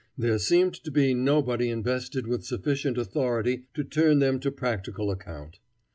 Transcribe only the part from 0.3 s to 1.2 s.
seemed to be